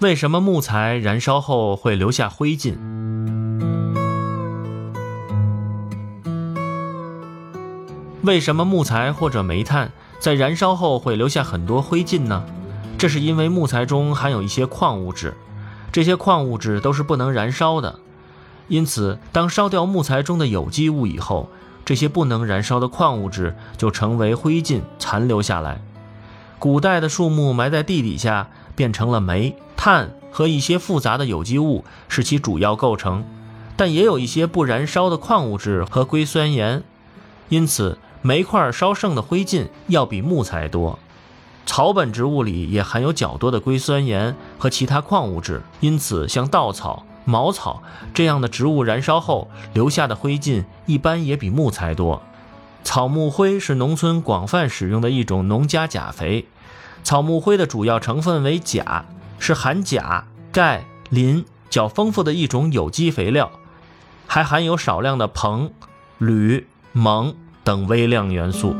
[0.00, 2.76] 为什么木材燃烧后会留下灰烬？
[8.22, 9.90] 为什么木材或者煤炭
[10.20, 12.44] 在燃烧后会留下很多灰烬呢？
[12.96, 15.34] 这是因为木材中含有一些矿物质，
[15.90, 17.98] 这些矿物质都是不能燃烧的。
[18.68, 21.48] 因此，当烧掉木材中的有机物以后，
[21.84, 25.80] 这些不能燃烧的矿物质就成为灰烬残留下来。
[26.58, 33.24] 古代的树木埋在地底下，变成了煤、炭和一些复杂的有机物，是其主要构成。
[33.76, 36.82] 但也有一些不燃烧的矿物质和硅酸盐，
[37.48, 40.98] 因此煤块烧剩的灰烬要比木材多。
[41.64, 47.04] 草本植物里也含有较多的硅酸盐和其他矿物质，因此像稻草。
[47.24, 47.82] 茅草
[48.14, 52.22] 这样的植物燃烧后留下的灰烬一般也比木材多。
[52.84, 56.46] 草木灰是农村广泛使用的一种农家钾肥。
[57.02, 59.04] 草木灰的主要成分为钾，
[59.38, 63.50] 是含钾、钙、磷较丰富的一种有机肥料，
[64.26, 65.70] 还含有少量的硼、
[66.18, 68.76] 铝、锰等微量元素。